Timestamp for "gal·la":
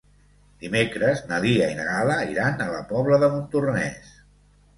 1.89-2.15